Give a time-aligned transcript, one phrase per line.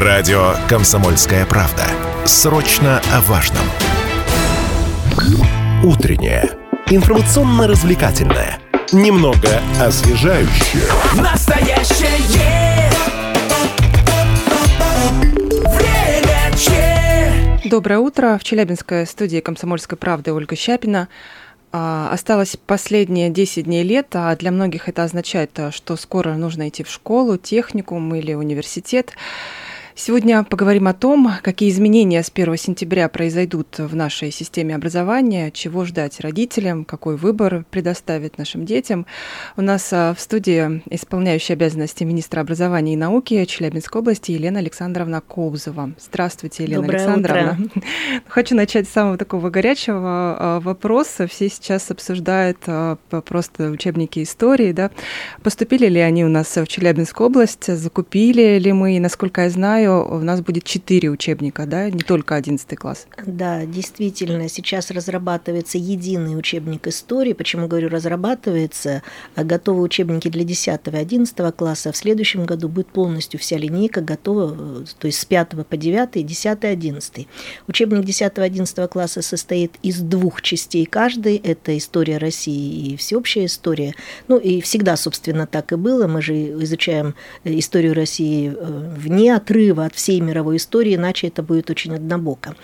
[0.00, 1.82] Радио «Комсомольская правда».
[2.24, 3.64] Срочно о важном.
[5.82, 6.52] Утреннее.
[6.86, 8.60] Информационно-развлекательное.
[8.92, 10.84] Немного освежающее.
[11.20, 12.10] Настоящее
[15.64, 17.68] время че.
[17.68, 18.38] Доброе утро.
[18.38, 21.08] В Челябинской студии «Комсомольской правды» Ольга Щапина.
[21.72, 26.68] А, Осталось последние 10 дней лета, а для многих это означает, а, что скоро нужно
[26.68, 29.14] идти в школу, техникум или университет.
[30.00, 35.84] Сегодня поговорим о том, какие изменения с 1 сентября произойдут в нашей системе образования, чего
[35.84, 39.06] ждать родителям, какой выбор предоставить нашим детям.
[39.56, 45.20] У нас а, в студии исполняющая обязанности министра образования и науки Челябинской области Елена Александровна
[45.20, 45.90] Коузова.
[45.98, 47.58] Здравствуйте, Елена Доброе Александровна.
[48.28, 51.26] Хочу начать с самого такого горячего а, вопроса.
[51.26, 54.70] Все сейчас обсуждают а, просто учебники истории.
[54.70, 54.92] Да?
[55.42, 57.66] Поступили ли они у нас в Челябинскую область?
[57.66, 59.00] Закупили ли мы?
[59.00, 63.06] Насколько я знаю, у нас будет четыре учебника, да, не только 11 класс.
[63.26, 67.32] Да, действительно, сейчас разрабатывается единый учебник истории.
[67.32, 69.02] Почему говорю разрабатывается?
[69.34, 71.92] А Готовы учебники для 10 и 11 класса.
[71.92, 76.64] В следующем году будет полностью вся линейка готова, то есть с 5 по 9, 10
[76.64, 77.28] и 11.
[77.66, 81.36] Учебник 10 и 11 класса состоит из двух частей каждой.
[81.36, 83.94] Это история России и всеобщая история.
[84.28, 86.06] Ну и всегда, собственно, так и было.
[86.06, 91.42] Мы же изучаем э, историю России э, вне отрыва от всей мировой истории, иначе это
[91.42, 92.54] будет очень однобоко.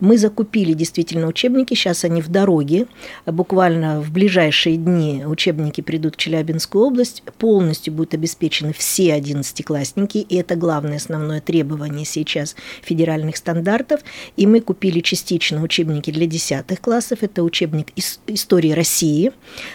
[0.00, 2.86] Мы закупили действительно учебники, сейчас они в дороге.
[3.26, 7.22] Буквально в ближайшие дни учебники придут в Челябинскую область.
[7.38, 14.00] Полностью будут обеспечены все одиннадцатиклассники, и это главное основное требование сейчас федеральных стандартов.
[14.36, 17.18] И мы купили частично учебники для десятых классов.
[17.22, 19.32] Это учебник ис- истории России.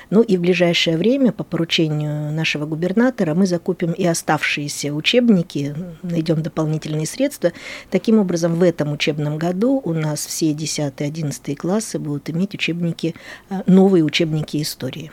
[0.09, 6.42] Ну и в ближайшее время по поручению нашего губернатора мы закупим и оставшиеся учебники, найдем
[6.42, 7.52] дополнительные средства.
[7.89, 13.16] Таким образом, в этом учебном году у нас все 10-11 классы будут иметь учебники,
[13.50, 15.11] а, новые учебники истории.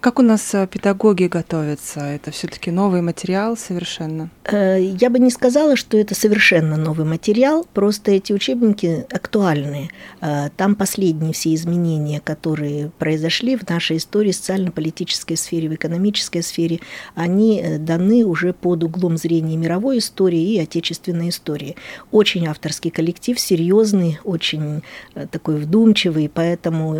[0.00, 2.00] Как у нас а, педагоги готовятся?
[2.00, 4.30] Это все-таки новый материал совершенно.
[4.44, 9.90] Э, Я бы не сказала, что это совершенно новый материал, просто эти учебники актуальны.
[10.20, 16.80] Э, Там последние все изменения, которые произошли в нашей истории, социально-политической сфере, в экономической сфере,
[17.14, 21.76] они э, даны уже под углом зрения мировой истории и отечественной истории.
[22.12, 24.82] Очень авторский коллектив, серьезный, очень
[25.14, 26.94] э, такой вдумчивый, поэтому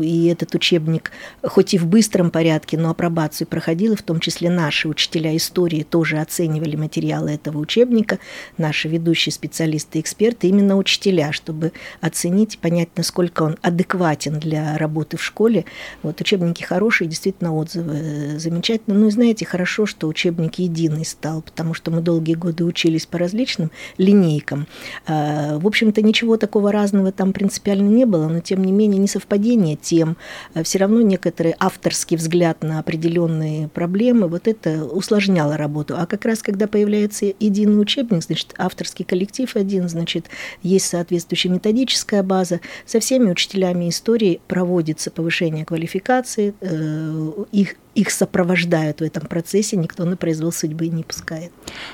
[0.00, 1.12] э, и этот учебник,
[1.42, 5.82] хоть и в быстром порядке, но апробацию проходил, и в том числе наши учителя истории
[5.82, 8.18] тоже оценивали материалы этого учебника,
[8.58, 15.24] наши ведущие специалисты, эксперты, именно учителя, чтобы оценить, понять, насколько он адекватен для работы в
[15.24, 15.64] школе.
[16.02, 18.98] Вот учебники хорошие, действительно отзывы э, замечательно.
[18.98, 23.18] Ну и знаете, хорошо, что учебник единый стал, потому что мы долгие годы учились по
[23.18, 24.66] различным линейкам.
[25.06, 29.76] А, В общем-то, ничего такого разного там принципиально не было, но тем не менее несовпадение
[29.76, 30.16] тем,
[30.62, 31.52] все равно некоторый
[32.08, 35.94] авторский взгляд на определенные проблемы, вот это усложняло работу.
[35.96, 40.26] А как раз когда появляется единый учебник, значит, авторский коллектив один, значит,
[40.62, 49.00] есть соответствующая методическая база, со всеми учителями истории проводится повышение квалификации, э, их их сопровождают
[49.00, 51.50] в этом процессе, никто на произвол судьбы не пускает.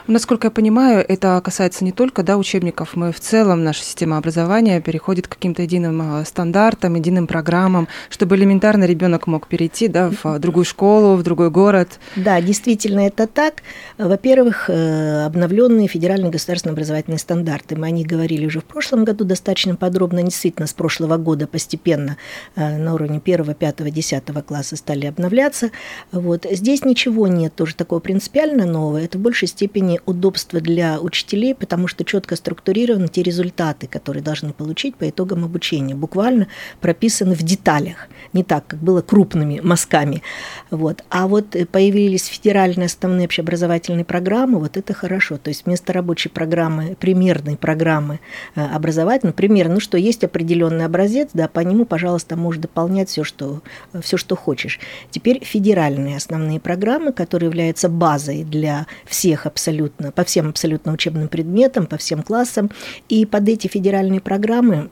[0.07, 4.83] Насколько я понимаю, это касается не только да, учебников, мы в целом, наша система образования
[4.83, 10.27] переходит к каким-то единым а, стандартам, единым программам, чтобы элементарно ребенок мог перейти да, в
[10.27, 11.99] а, другую школу, в другой город.
[12.17, 13.63] Да, действительно это так.
[13.97, 17.77] Во-первых, э, обновленные федеральные государственные образовательные стандарты.
[17.77, 22.19] Мы о них говорили уже в прошлом году достаточно подробно, действительно с прошлого года постепенно
[22.57, 25.71] э, на уровне 1, 5, 10 класса стали обновляться.
[26.13, 26.47] Вот.
[26.51, 28.99] Здесь ничего нет тоже такого принципиально нового.
[28.99, 34.53] Это в большей степени удобство для учителей, потому что четко структурированы те результаты, которые должны
[34.53, 35.95] получить по итогам обучения.
[35.95, 36.49] Буквально
[36.81, 38.09] прописаны в деталях.
[38.33, 40.23] Не так, как было крупными мазками.
[40.71, 41.05] Вот.
[41.11, 45.39] А вот появились федеральные основные общеобразовательные программы, вот это хорошо.
[45.39, 48.21] То есть вместо рабочей программы, примерной программы
[48.55, 53.25] э, образовательной, примерно, ну что, есть определенный образец, да, по нему, пожалуйста, можешь дополнять все,
[53.25, 53.63] что,
[54.01, 54.81] все, что хочешь.
[55.11, 55.74] Теперь федеральные
[56.17, 62.23] основные программы, которые являются базой для всех абсолютно, по всем абсолютно учебным предметам, по всем
[62.23, 62.71] классам.
[63.09, 64.91] И под эти федеральные программы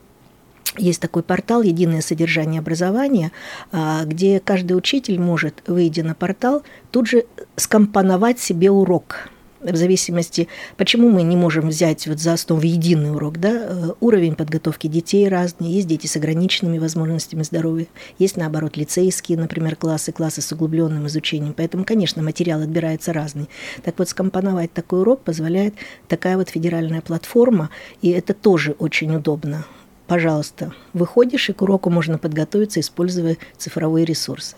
[0.77, 3.31] есть такой портал «Единое содержание образования»,
[3.71, 7.25] а, где каждый учитель может, выйдя на портал, тут же
[7.55, 9.29] скомпоновать себе урок
[9.63, 14.35] в зависимости, почему мы не можем взять вот за основу единый урок, да, э, уровень
[14.35, 17.87] подготовки детей разный, есть дети с ограниченными возможностями здоровья,
[18.19, 23.49] есть, наоборот, лицейские, например, классы, классы с углубленным изучением, поэтому, конечно, материал отбирается разный.
[23.83, 25.75] Так вот, скомпоновать такой урок позволяет
[26.07, 27.69] такая вот федеральная платформа,
[28.01, 29.65] и это тоже очень удобно.
[30.07, 34.57] Пожалуйста, выходишь, и к уроку можно подготовиться, используя цифровые ресурсы.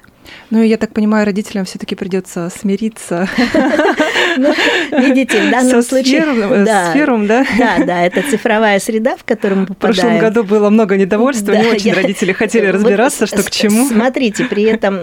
[0.49, 3.29] Ну, я так понимаю, родителям все-таки придется смириться.
[4.37, 4.53] Ну,
[4.99, 6.21] видите, в данном случае...
[6.65, 7.45] С ферум, да?
[7.57, 9.93] Да, да, это цифровая среда, в которую мы попадаем.
[9.93, 13.87] В прошлом году было много недовольства, не очень родители хотели разбираться, что к чему.
[13.87, 14.99] Смотрите, при этом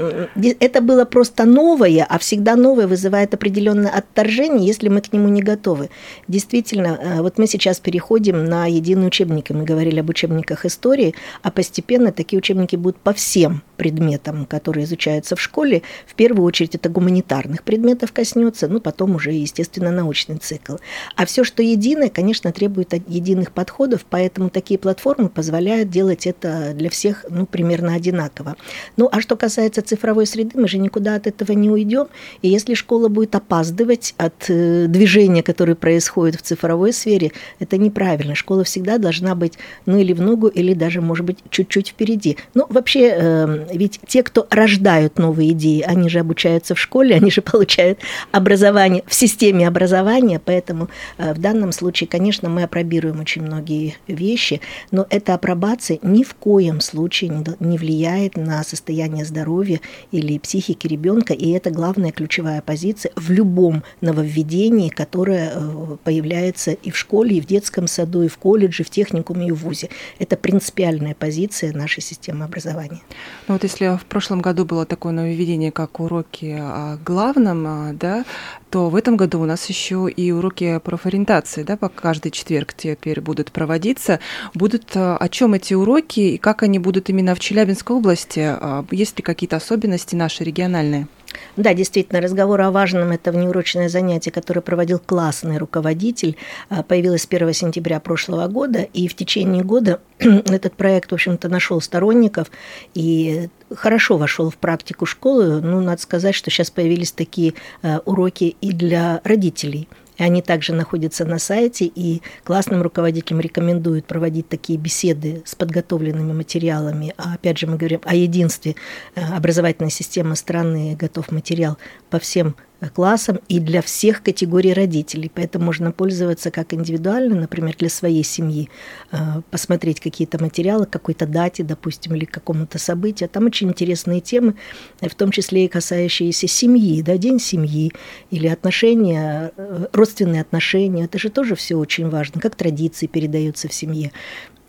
[0.60, 5.42] это было просто новое, а всегда новое вызывает определенное отторжение, если мы к нему не
[5.42, 5.90] готовы.
[6.28, 11.50] Действительно, э, вот мы сейчас переходим на единый учебник, мы говорили об учебниках истории, а
[11.50, 15.82] постепенно такие учебники будут по всем предметам, которые изучаются в школе.
[16.06, 20.76] В первую очередь это гуманитарных предметов коснется, ну потом уже, естественно, научный цикл.
[21.16, 26.90] А все, что единое, конечно, требует единых подходов, поэтому такие платформы позволяют делать это для
[26.90, 28.56] всех, ну, примерно одинаково.
[28.96, 32.08] Ну, а что касается цифровой среды, мы же никуда от этого не уйдем.
[32.42, 38.34] И если школа будет опаздывать от э, движения, которое происходит в цифровой сфере, это неправильно.
[38.34, 39.54] Школа всегда должна быть,
[39.86, 42.36] ну, или в ногу, или даже, может быть, чуть-чуть впереди.
[42.54, 47.30] Ну, вообще, э, ведь те, кто рождают новые идеи, они же обучаются в школе, они
[47.30, 47.98] же получают
[48.30, 50.88] образование в системе образования, поэтому
[51.18, 56.34] э, в данном случае, конечно, мы апробируем очень многие вещи, но эта апробация ни в
[56.34, 59.80] коем случае не влияет на состояние здоровья
[60.12, 66.90] или психики ребенка, и это главная ключевая позиция в любом нововведении, которое э, появляется и
[66.90, 69.90] в школе, и в детском саду, и в колледже, в техникуме, и в ВУЗе.
[70.20, 73.02] Это принципиальная позиция нашей системы образования.
[73.46, 78.24] Ну вот если в прошлом году было такое нововведение, как уроки о главном, а, да,
[78.72, 83.20] то в этом году у нас еще и уроки профориентации, да, по каждый четверг теперь
[83.20, 84.20] будут проводиться.
[84.54, 88.40] Будут а, о чем эти уроки и как они будут именно в Челябинской области?
[88.40, 91.08] А, есть ли какие-то особенности наши региональные?
[91.56, 96.36] Да, действительно, разговор о важном– это внеурочное занятие, которое проводил классный руководитель.
[96.68, 101.80] А, появилось 1 сентября прошлого года, и в течение года этот проект, в общем-то, нашел
[101.80, 102.50] сторонников
[102.94, 105.60] и хорошо вошел в практику школы.
[105.60, 109.88] Ну, надо сказать, что сейчас появились такие а, уроки и для родителей–
[110.22, 117.14] они также находятся на сайте, и классным руководителям рекомендуют проводить такие беседы с подготовленными материалами.
[117.16, 118.76] А опять же мы говорим о единстве
[119.14, 121.78] э, образовательной системы страны, готов материал
[122.12, 122.56] по всем
[122.94, 125.30] классам и для всех категорий родителей.
[125.34, 128.68] Поэтому можно пользоваться как индивидуально, например, для своей семьи,
[129.12, 129.16] э,
[129.50, 133.30] посмотреть какие-то материалы, какой-то дате, допустим, или какому-то событию.
[133.30, 134.56] Там очень интересные темы,
[135.00, 137.92] в том числе и касающиеся семьи, да, день семьи
[138.30, 141.04] или отношения, э, родственные отношения.
[141.04, 144.12] Это же тоже все очень важно, как традиции передаются в семье.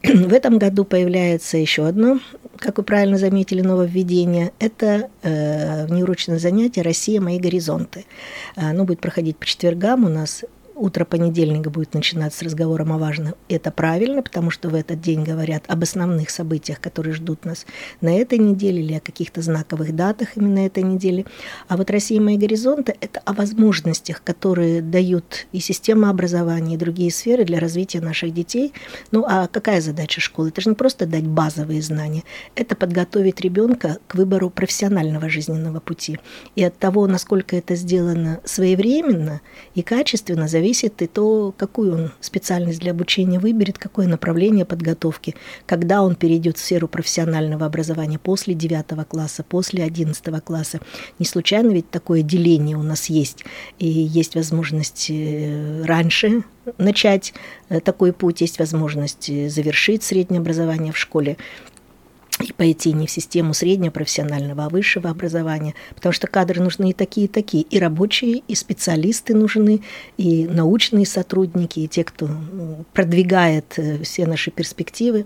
[0.03, 2.19] В этом году появляется еще одно,
[2.57, 4.51] как вы правильно заметили, нововведение.
[4.59, 7.21] Это э, внеурочное занятие «Россия.
[7.21, 8.05] Мои горизонты».
[8.55, 10.03] Оно будет проходить по четвергам.
[10.03, 10.43] У нас
[10.75, 13.35] утро понедельника будет начинаться с разговором о важном.
[13.47, 17.65] Это правильно, потому что в этот день говорят об основных событиях, которые ждут нас
[18.01, 21.25] на этой неделе или о каких-то знаковых датах именно этой недели.
[21.67, 22.19] А вот «Россия.
[22.19, 28.01] Мои горизонты»— это о возможностях, которые дают и система образования, и другие сферы для развития
[28.01, 28.73] наших детей.
[29.11, 30.49] Ну а какая задача школы?
[30.49, 32.23] Это же не просто дать базовые знания,
[32.55, 36.19] это подготовить ребенка к выбору профессионального жизненного пути.
[36.55, 39.41] И от того, насколько это сделано своевременно
[39.75, 45.35] и качественно, зависит зависит и то, какую он специальность для обучения выберет, какое направление подготовки,
[45.65, 50.79] когда он перейдет в сферу профессионального образования после 9 класса, после 11 класса.
[51.19, 53.43] Не случайно ведь такое деление у нас есть,
[53.77, 56.43] и есть возможность э, раньше
[56.77, 57.33] начать
[57.67, 61.35] э, такой путь, есть возможность э, завершить среднее образование в школе
[62.43, 66.93] и пойти не в систему среднего профессионального, а высшего образования, потому что кадры нужны и
[66.93, 69.81] такие, и такие, и рабочие, и специалисты нужны,
[70.17, 72.29] и научные сотрудники, и те, кто
[72.93, 75.25] продвигает э, все наши перспективы.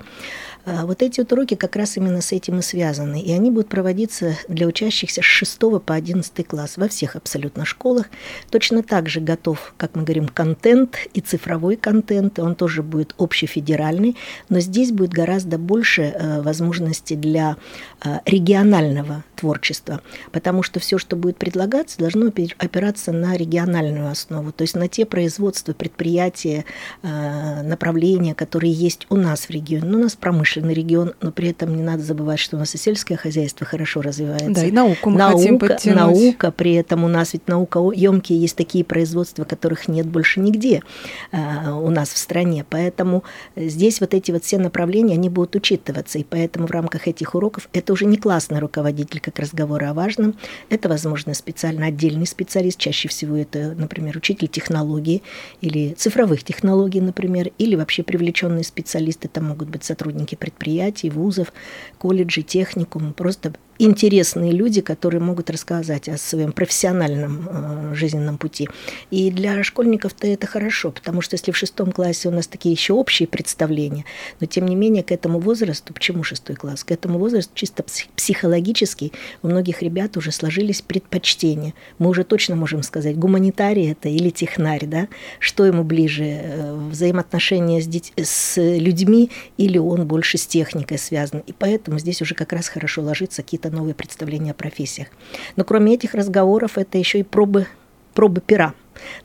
[0.69, 3.69] А вот эти вот уроки как раз именно с этим и связаны, и они будут
[3.69, 8.07] проводиться для учащихся с 6 по 11 класс во всех абсолютно школах.
[8.51, 14.17] Точно так же готов, как мы говорим, контент и цифровой контент, он тоже будет общефедеральный,
[14.49, 17.55] но здесь будет гораздо больше э, возможностей для
[18.03, 20.01] э, регионального творчества,
[20.33, 25.05] потому что все, что будет предлагаться, должно опираться на региональную основу, то есть на те
[25.05, 26.65] производства, предприятия,
[27.03, 29.85] э, направления, которые есть у нас в регионе.
[29.85, 30.15] Ну, у нас
[30.57, 34.01] промышленный регион, но при этом не надо забывать, что у нас и сельское хозяйство хорошо
[34.01, 34.61] развивается.
[34.61, 35.97] Да, и науку мы наука, хотим подтянуть.
[35.97, 40.81] Наука, при этом у нас ведь наука емкие есть такие производства, которых нет больше нигде
[41.31, 42.65] э, у нас в стране.
[42.69, 43.23] Поэтому
[43.55, 46.19] здесь вот эти вот все направления, они будут учитываться.
[46.19, 50.35] И поэтому в рамках этих уроков это уже не классный руководитель, как разговоры о важном.
[50.69, 52.79] Это, возможно, специально отдельный специалист.
[52.79, 55.21] Чаще всего это, например, учитель технологии
[55.61, 59.27] или цифровых технологий, например, или вообще привлеченные специалисты.
[59.27, 61.51] Это могут быть сотрудники предприятий, вузов,
[61.97, 68.69] колледжей, техникум, просто интересные люди, которые могут рассказать о своем профессиональном э, жизненном пути.
[69.11, 72.93] И для школьников-то это хорошо, потому что если в шестом классе у нас такие еще
[72.93, 74.05] общие представления,
[74.39, 77.83] но тем не менее к этому возрасту, почему шестой класс, к этому возрасту чисто
[78.15, 79.11] психологически
[79.43, 81.73] у многих ребят уже сложились предпочтения.
[81.99, 85.07] Мы уже точно можем сказать, гуманитарий это или технарь, да,
[85.39, 91.43] что ему ближе, э, взаимоотношения с, деть, с людьми или он больше с техникой связан.
[91.45, 95.07] И поэтому здесь уже как раз хорошо ложится какие-то какие-то новые представления о профессиях.
[95.55, 97.67] Но кроме этих разговоров, это еще и пробы,
[98.13, 98.73] пробы пера.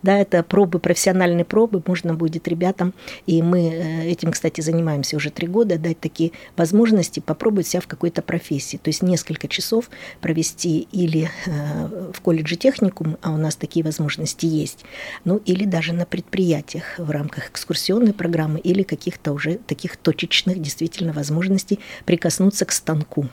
[0.03, 2.93] Да, это пробы, профессиональные пробы, можно будет ребятам,
[3.27, 7.87] и мы э, этим, кстати, занимаемся уже три года, дать такие возможности попробовать себя в
[7.87, 8.77] какой-то профессии.
[8.77, 9.89] То есть несколько часов
[10.21, 14.85] провести или э, в колледже техникум, а у нас такие возможности есть,
[15.25, 21.15] ну или даже на предприятиях в рамках экскурсионной программы или каких-то уже таких точечных действительно
[21.15, 23.29] возможностей прикоснуться к станку.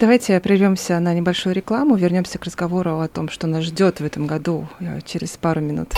[0.00, 4.26] Давайте прервемся на небольшую рекламу, вернемся к разговору о том, что нас ждет в этом
[4.26, 5.94] году э, через пару минут.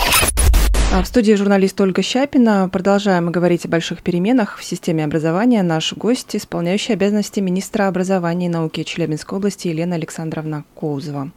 [0.93, 2.69] А, в студии журналист Ольга Щапина.
[2.71, 5.63] Продолжаем говорить о больших переменах в системе образования.
[5.63, 11.31] Наш гость, исполняющий обязанности министра образования и науки Челябинской области Елена Александровна Коузова.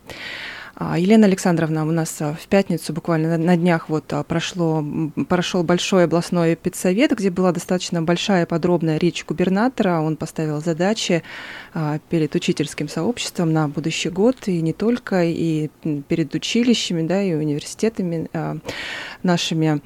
[0.82, 4.82] А, Елена Александровна, у нас а, в пятницу буквально на днях вот а, прошло,
[5.28, 10.00] прошел большой областной педсовет, где была достаточно большая подробная речь губернатора.
[10.00, 11.22] Он поставил задачи
[12.08, 15.68] перед учительским сообществом на будущий год, и не только, и
[16.08, 18.30] перед училищами, да, и университетами
[19.22, 19.82] нашими.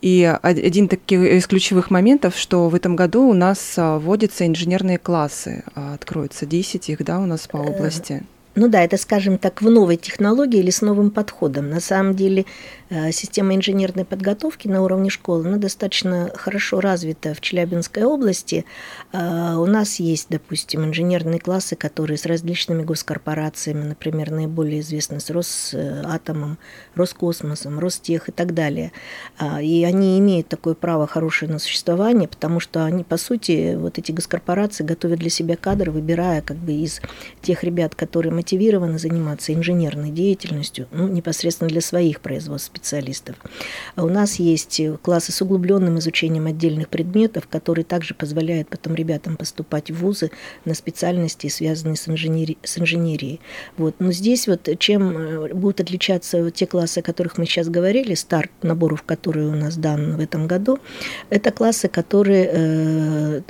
[0.00, 6.46] И один из ключевых моментов, что в этом году у нас вводятся инженерные классы, откроются
[6.46, 8.24] 10 их, да, у нас по э, области.
[8.54, 11.70] Ну да, это, скажем так, в новой технологии или с новым подходом.
[11.70, 12.44] На самом деле
[12.94, 18.66] Э, система инженерной подготовки на уровне школы она достаточно хорошо развита в Челябинской области.
[19.12, 25.30] Э, у нас есть, допустим, инженерные классы, которые с различными госкорпорациями, например, наиболее известны с
[25.30, 26.58] Росатомом,
[26.94, 28.92] Роскосмосом, Ростех и так далее.
[29.38, 33.96] Э, и они имеют такое право хорошее на существование, потому что они, по сути, вот
[33.96, 37.00] эти госкорпорации готовят для себя кадры, выбирая как бы из
[37.40, 43.36] тех ребят, которые мотивированы заниматься инженерной деятельностью, ну, непосредственно для своих производств специалистов.
[43.94, 49.36] А у нас есть классы с углубленным изучением отдельных предметов, которые также позволяют потом ребятам
[49.36, 50.32] поступать в вузы
[50.64, 52.58] на специальности, связанные с, инженери...
[52.64, 53.40] с инженерией.
[53.76, 53.94] Вот.
[54.00, 58.50] Но здесь вот чем э, будут отличаться те классы, о которых мы сейчас говорили, старт
[58.62, 60.80] наборов, которые у нас дан в этом году,
[61.30, 63.42] это классы, которые э,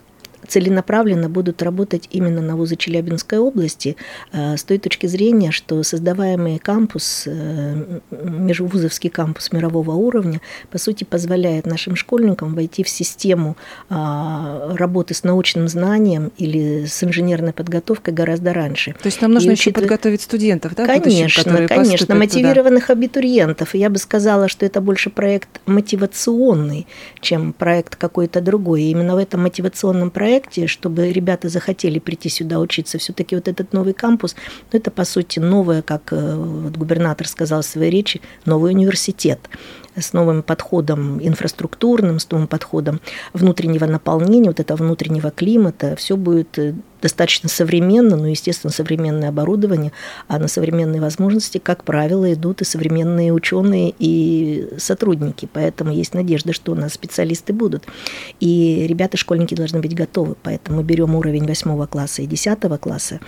[0.47, 3.97] целенаправленно будут работать именно на вузы Челябинской области
[4.33, 11.05] э, с той точки зрения, что создаваемый кампус, э, межвузовский кампус мирового уровня, по сути,
[11.05, 13.57] позволяет нашим школьникам войти в систему
[13.89, 18.95] а, работы с научным знанием или с инженерной подготовкой гораздо раньше.
[18.95, 19.89] То есть нам нужно И еще учитывая...
[19.89, 20.87] подготовить студентов, да?
[20.87, 22.93] Конечно, будущих, конечно, мотивированных туда.
[22.99, 23.75] абитуриентов.
[23.75, 26.87] Я бы сказала, что это больше проект мотивационный,
[27.21, 28.83] чем проект какой-то другой.
[28.83, 32.99] И именно в этом мотивационном проекте проекте, чтобы ребята захотели прийти сюда учиться.
[32.99, 34.35] Все-таки вот этот новый кампус,
[34.73, 39.39] ну, это, по сути, новое, как э, губернатор сказал в своей речи, новый университет
[39.97, 43.01] с новым подходом инфраструктурным, с новым подходом
[43.33, 49.93] внутреннего наполнения, вот этого внутреннего климата, все будет э, достаточно современно, ну, естественно, современное оборудование,
[50.29, 55.49] а на современные возможности, как правило, идут и современные ученые и сотрудники.
[55.53, 57.85] Поэтому есть надежда, что у нас специалисты будут.
[58.41, 60.37] И ребята, школьники должны быть готовы.
[60.43, 63.21] Поэтому мы берем уровень восьмого класса и десятого класса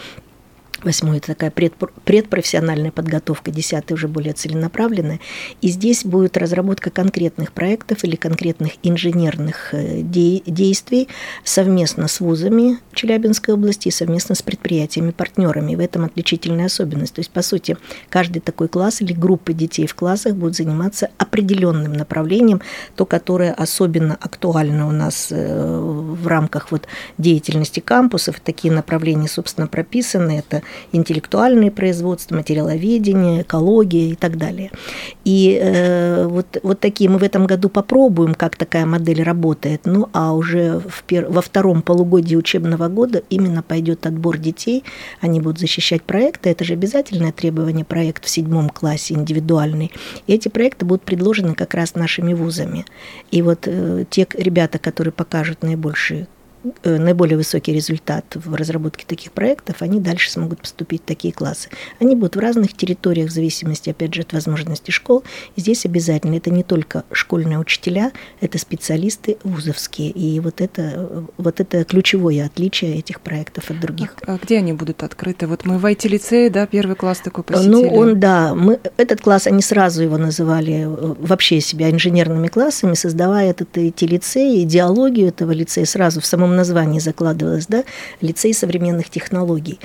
[0.82, 5.20] Восьмой– это такая предпрофессиональная подготовка, десятый уже более целенаправленная.
[5.60, 11.08] И здесь будет разработка конкретных проектов или конкретных инженерных э, действий
[11.44, 15.74] совместно с вузами Челябинской области и совместно с предприятиями-партнерами.
[15.76, 17.14] В этом отличительная особенность.
[17.14, 17.76] То есть, по сути,
[18.08, 22.60] каждый такой класс или группы детей в классах будут заниматься определенным направлением,
[22.96, 28.40] то, которое особенно актуально у нас э, в рамках вот деятельности кампусов.
[28.40, 30.38] Такие направления, собственно, прописаны.
[30.38, 30.62] Это
[30.92, 34.70] интеллектуальное производство, материаловедение, экология и так далее.
[35.24, 39.82] И э, вот, вот такие мы в этом году попробуем, как такая модель работает.
[39.84, 41.26] Ну, а уже в пер...
[41.28, 44.84] во втором полугодии учебного года именно пойдет отбор детей,
[45.20, 49.92] они будут защищать проекты, это же обязательное требование проект в седьмом классе, индивидуальный.
[50.26, 52.84] И эти проекты будут предложены как раз нашими вузами.
[53.30, 56.26] И вот э, те ребята, которые покажут наибольший
[56.84, 61.68] наиболее высокий результат в разработке таких проектов, они дальше смогут поступить в такие классы.
[62.00, 65.24] Они будут в разных территориях, в зависимости, опять же, от возможностей школ.
[65.56, 70.10] И здесь обязательно это не только школьные учителя, это специалисты вузовские.
[70.10, 74.14] И вот это, вот это ключевое отличие этих проектов от других.
[74.26, 75.46] А, а где они будут открыты?
[75.46, 77.70] Вот мы в IT-лицее, да, первый класс такой посетили.
[77.70, 82.94] Ну, он, да, мы, этот класс, они сразу его называли э, вообще себя инженерными классами,
[82.94, 87.84] создавая этот IT-лицей, идеологию этого лицея сразу в самом названии закладывалось, да,
[88.20, 89.80] лицей современных технологий.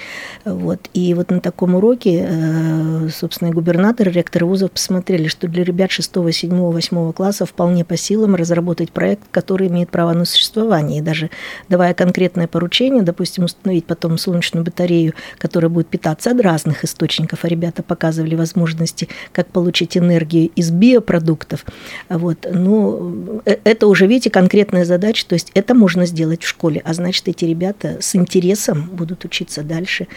[0.46, 0.90] Вот.
[0.94, 6.12] И вот на таком уроке, э, собственно, губернатор, ректор вузов посмотрели, что для ребят 6,
[6.32, 11.00] 7, 8 класса вполне по силам разработать проект, который имеет право на существование.
[11.00, 11.30] И даже
[11.68, 17.48] давая конкретное поручение, допустим, установить потом солнечную батарею, которая будет питаться от разных источников, а
[17.48, 21.66] ребята показывали возможности, как получить энергию из биопродуктов.
[22.10, 22.48] Вот.
[22.52, 26.82] Ну, э, это уже, видите, конкретная задача, то есть это можно сделать в школе школе,
[26.84, 30.08] а значит, эти ребята с интересом будут учиться дальше,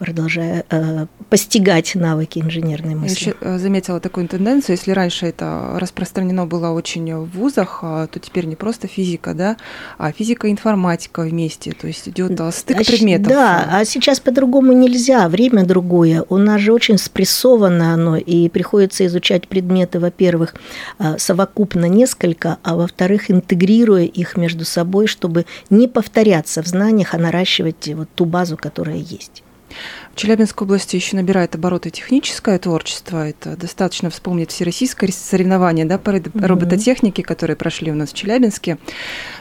[0.00, 3.24] продолжая э, постигать навыки инженерной мысли.
[3.26, 8.06] Я еще э, заметила такую тенденцию, если раньше это распространено было очень в вузах, а,
[8.06, 9.58] то теперь не просто физика, да,
[9.98, 13.28] а физика и информатика вместе, то есть идет э, стык а, предметов.
[13.28, 16.24] Да, а сейчас по-другому нельзя, время другое.
[16.30, 20.54] У нас же очень спрессовано оно, и приходится изучать предметы, во-первых,
[20.98, 27.18] э, совокупно несколько, а во-вторых, интегрируя их между собой, чтобы не повторяться в знаниях, а
[27.18, 29.42] наращивать вот ту базу, которая есть.
[30.12, 33.28] В Челябинской области еще набирает обороты техническое творчество.
[33.28, 38.78] Это достаточно вспомнить всероссийское соревнование да, по робототехнике, которые прошли у нас в Челябинске.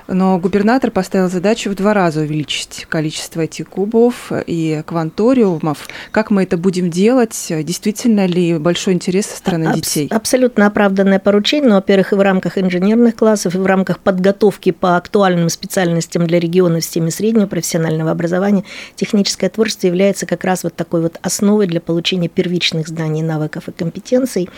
[0.07, 5.87] Но губернатор поставил задачу в два раза увеличить количество этих кубов и кванториумов.
[6.11, 7.47] Как мы это будем делать?
[7.49, 10.07] Действительно ли большой интерес со стороны Абс- детей?
[10.09, 11.69] Абсолютно оправданное поручение.
[11.69, 16.39] Но, во-первых, и в рамках инженерных классов, и в рамках подготовки по актуальным специальностям для
[16.39, 18.63] региона в системе среднего профессионального образования
[18.95, 23.71] техническое творчество является как раз вот такой вот основой для получения первичных знаний, навыков и
[23.71, 24.49] компетенций.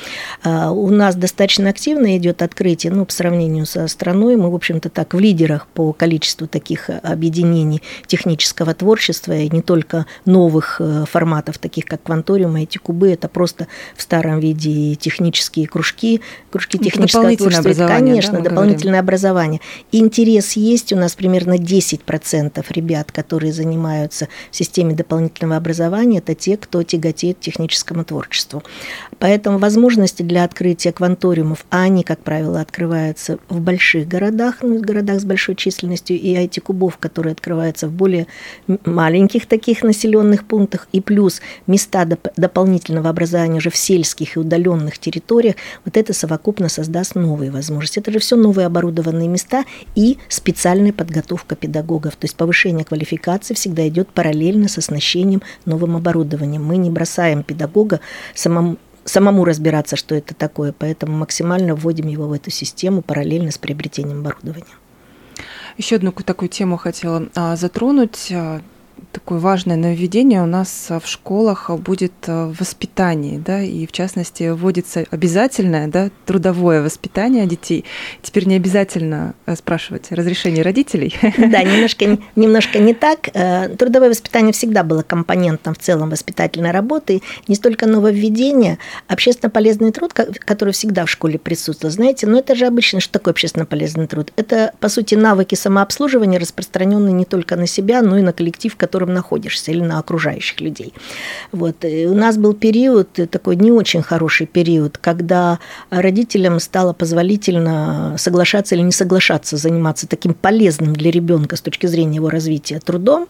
[0.44, 4.90] А, у нас достаточно активно идет открытие, ну, по сравнению со страной, мы, в общем-то,
[4.90, 11.58] так в лидерах по количеству таких объединений технического творчества, и не только новых э, форматов,
[11.58, 17.88] таких как кванториум, эти кубы, это просто в старом виде технические кружки, кружки технического творчества.
[17.88, 19.06] Конечно, да, дополнительное говорим.
[19.06, 19.62] образование.
[19.92, 26.58] Интерес есть, у нас примерно 10% ребят, которые занимаются в системе дополнительного образования, это те,
[26.58, 28.64] кто тяготеет к техническому творчеству.
[29.20, 35.20] Поэтому возможности для открытия кванториумов, а они, как правило, открываются в больших городах, ну, городах
[35.20, 38.28] с большой численностью, и IT-кубов, которые открываются в более
[38.86, 44.98] маленьких таких населенных пунктах, и плюс места доп- дополнительного образования уже в сельских и удаленных
[44.98, 48.00] территориях, вот это совокупно создаст новые возможности.
[48.00, 52.16] Это же все новые оборудованные места и специальная подготовка педагогов.
[52.16, 55.42] То есть повышение квалификации всегда идет параллельно с оснащением
[55.82, 56.64] новым оборудованием.
[56.64, 58.00] Мы не бросаем педагога
[58.34, 63.58] самому самому разбираться, что это такое, поэтому максимально вводим его в эту систему параллельно с
[63.58, 64.76] приобретением оборудования.
[65.76, 68.32] Еще одну такую тему хотела а, затронуть.
[69.02, 74.50] А, такое важное нововведение у нас в школах будет э, воспитание, да, и в частности
[74.50, 77.86] вводится обязательное, да, трудовое воспитание детей.
[78.22, 81.16] Теперь не обязательно спрашивать разрешение родителей.
[81.52, 83.30] Да, немножко, немножко не так.
[83.34, 87.22] Э, трудовое воспитание всегда было компонентом в целом воспитательной работы.
[87.48, 91.92] Не столько нововведение, общественно полезный труд, который всегда в школе присутствовал.
[91.92, 94.32] Знаете, но это же обычно, что такое общественно полезный труд?
[94.36, 98.91] Это, по сути, навыки самообслуживания, распространенные не только на себя, но и на коллектив, который
[98.92, 100.94] котором находишься, или на окружающих людей.
[101.54, 101.86] Вот.
[101.86, 108.76] И у нас был период, такой не очень хороший период, когда родителям стало позволительно соглашаться
[108.76, 113.28] или не соглашаться заниматься таким полезным для ребенка с точки зрения его развития трудом.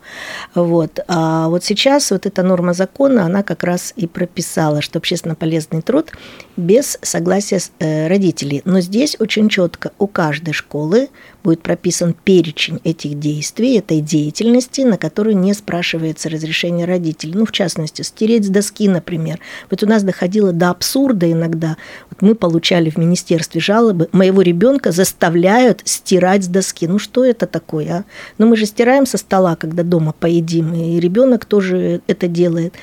[0.55, 0.99] Вот.
[1.07, 5.83] А вот сейчас вот эта норма закона, она как раз и прописала, что общественно полезный
[5.83, 6.11] труд
[6.57, 8.63] без согласия э, родителей.
[8.65, 11.09] Но здесь очень четко у каждой школы
[11.43, 17.33] будет прописан перечень этих действий, этой деятельности, на которую не спрашивается разрешение родителей.
[17.35, 19.39] Ну, в частности, стереть с доски, например.
[19.69, 21.77] Вот у нас доходило до абсурда иногда.
[22.09, 26.87] Вот мы получали в министерстве жалобы, моего ребенка заставляют стирать с доски.
[26.87, 28.03] Ну, что это такое, а?
[28.37, 32.73] Ну, мы же стираем со стола, когда дома поедим, и ребенок тоже это делает.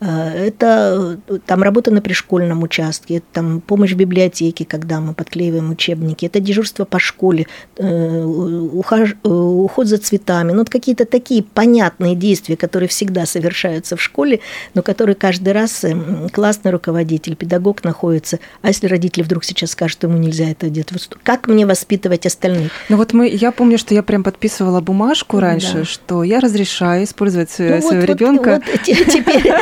[0.00, 5.70] А, это там работа на пришкольном участке, это там помощь в библиотеке, когда мы подклеиваем
[5.70, 7.91] учебники, это дежурство по школе, э,
[8.24, 10.52] ухож, э, уход за цветами.
[10.52, 14.40] Ну, вот какие-то такие понятные действия, которые всегда совершаются в школе,
[14.74, 15.94] но которые каждый раз э,
[16.32, 18.38] классный руководитель, педагог находится.
[18.62, 20.90] А если родители вдруг сейчас скажут, что ему нельзя это делать,
[21.22, 22.72] как мне воспитывать остальных?
[22.88, 25.84] Ну вот мы, я помню, что я прям подписывала бумажку раньше, да.
[25.84, 28.62] что я разрешаю использовать ну, своего вот, ребенка.
[28.72, 29.52] Вот, теперь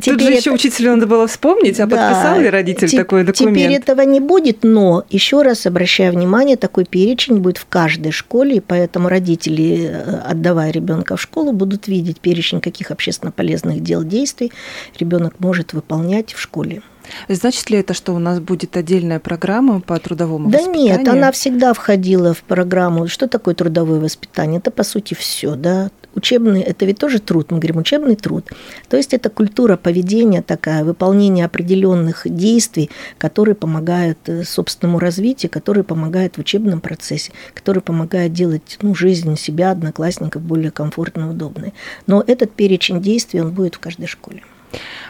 [0.00, 3.56] Тут же еще учителю надо было вспомнить, а подписал ли родитель такой документ?
[3.56, 8.58] Теперь этого не будет, но еще раз обращаю внимание, такой перечень будет в каждой школе,
[8.58, 14.04] и поэтому родители, э, отдавая ребенка в школу, будут видеть перечень каких общественно полезных дел,
[14.04, 14.52] действий
[14.96, 16.82] ребенок может выполнять в школе.
[17.28, 20.96] Значит ли это, что у нас будет отдельная программа по трудовому да воспитанию?
[20.96, 23.08] Да нет, она всегда входила в программу.
[23.08, 24.58] Что такое трудовое воспитание?
[24.58, 28.48] Это, по сути, все, да, Учебный– это ведь тоже труд, мы говорим учебный труд.
[28.88, 35.82] То есть это культура поведения такая, выполнение определенных действий, которые помогают э, собственному развитию, которые
[35.82, 41.74] помогают в учебном процессе, которые помогают делать ну, жизнь себя, одноклассников более комфортной, удобной.
[42.06, 44.42] Но этот перечень действий, он будет в каждой школе.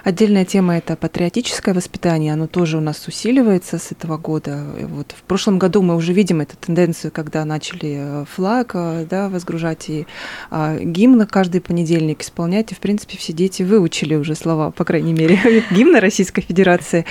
[0.03, 2.33] Отдельная тема– это патриотическое воспитание.
[2.33, 4.65] Оно тоже у нас усиливается с этого года.
[4.83, 9.29] Вот в прошлом году мы уже видим эту тенденцию, когда начали э, флаг э, да,
[9.29, 10.07] возгружать и
[10.51, 12.73] а, гимн каждый понедельник исполнять.
[12.73, 15.39] И, в принципе, все дети выучили уже слова, по крайней мере,
[15.71, 17.05] гимна Российской Федерации.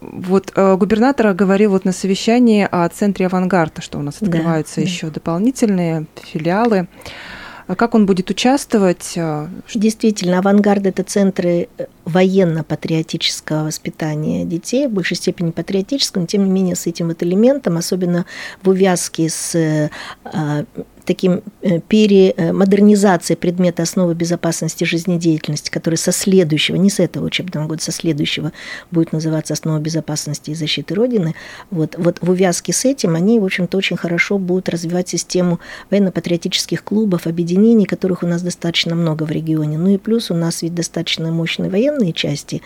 [0.00, 4.82] Вот э, губернатор говорил вот на совещании о центре авангарда, что у нас открываются да,
[4.82, 5.14] еще да.
[5.14, 6.88] дополнительные филиалы.
[7.66, 9.14] А как он будет участвовать?
[9.16, 16.44] А, Действительно, авангард– это центры э, военно-патриотического воспитания детей, в большей степени патриотического, но тем
[16.44, 18.24] не менее с этим вот элементом, особенно
[18.62, 19.90] в увязке с
[20.24, 20.64] а,
[21.06, 27.82] таким э, перемодернизацией предмета основы безопасности жизнедеятельности, который со следующего, не с этого учебного года,
[27.82, 28.52] со следующего
[28.90, 31.34] будет называться основа безопасности и защиты Родины,
[31.70, 36.82] вот, вот в увязке с этим они, в общем-то, очень хорошо будут развивать систему военно-патриотических
[36.82, 39.78] клубов, объединений, которых у нас достаточно много в регионе.
[39.78, 42.62] Ну и плюс у нас ведь достаточно мощные военные части,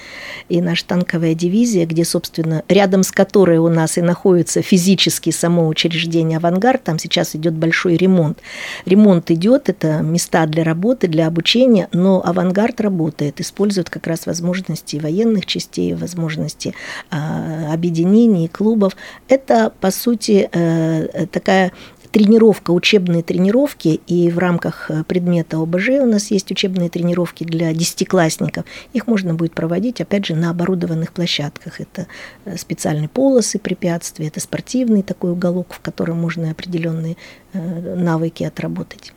[0.48, 5.68] и наша танковая дивизия, где, собственно, рядом с которой у нас и находится физически само
[5.68, 8.38] учреждение «Авангард», там сейчас идет большой ремонт ремонт.
[8.84, 14.96] Ремонт идет, это места для работы, для обучения, но авангард работает, использует как раз возможности
[14.96, 16.74] военных частей, возможности
[17.10, 18.96] а, объединений, клубов.
[19.28, 21.72] Это, по сути, э, такая
[22.12, 27.72] тренировка, учебные тренировки, и в рамках э, предмета ОБЖ у нас есть учебные тренировки для
[27.72, 28.64] десятиклассников.
[28.92, 31.80] Их можно будет проводить, опять же, на оборудованных площадках.
[31.80, 32.06] Это
[32.44, 37.16] э, специальные полосы препятствия, это спортивный такой уголок, в котором можно определенные
[37.52, 39.12] э, навыки отработать.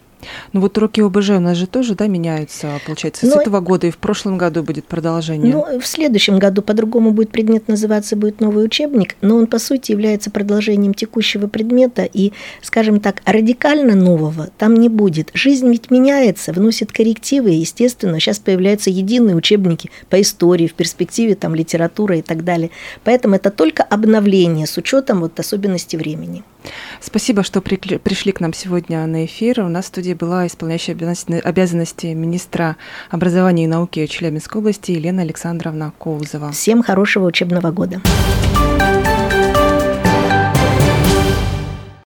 [0.52, 3.88] Ну вот уроки ОБЖ у нас же тоже, да, меняются, получается, с но, этого года
[3.88, 5.54] и в прошлом году будет продолжение.
[5.54, 9.92] Ну, в следующем году по-другому будет предмет называться, будет новый учебник, но он, по сути,
[9.92, 15.32] является продолжением текущего предмета и, скажем так, радикально нового там не будет.
[15.34, 21.36] Жизнь ведь меняется, вносит коррективы, и, естественно, сейчас появляются единые учебники по истории, в перспективе
[21.36, 22.70] там литература и так далее.
[23.04, 26.44] Поэтому это только обновление с учетом вот особенностей времени.
[27.02, 29.62] Спасибо, что пришли к нам сегодня на эфир.
[29.62, 30.96] У нас в студии была исполняющая
[31.44, 32.78] обязанности министра
[33.10, 36.52] образования и науки Челябинской области Елена Александровна Коузова.
[36.52, 38.02] Всем хорошего учебного года.